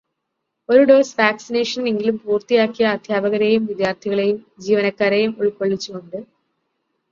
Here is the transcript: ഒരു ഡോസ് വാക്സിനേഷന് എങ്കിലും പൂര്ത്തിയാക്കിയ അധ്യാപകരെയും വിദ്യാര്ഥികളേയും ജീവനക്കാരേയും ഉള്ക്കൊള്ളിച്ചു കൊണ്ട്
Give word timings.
ഒരു 0.69 0.83
ഡോസ് 0.83 1.13
വാക്സിനേഷന് 1.19 1.89
എങ്കിലും 1.89 2.15
പൂര്ത്തിയാക്കിയ 2.23 2.87
അധ്യാപകരെയും 2.93 3.67
വിദ്യാര്ഥികളേയും 3.69 4.41
ജീവനക്കാരേയും 4.61 5.33
ഉള്ക്കൊള്ളിച്ചു 5.39 5.89
കൊണ്ട് 5.91 6.19